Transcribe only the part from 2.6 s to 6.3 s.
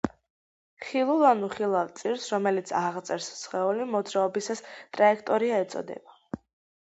აღწერს სხეული მოძრაობისას, ტრაექტორია ეწოდება.